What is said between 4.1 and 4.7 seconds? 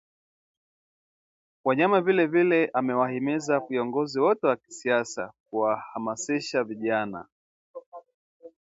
wote wa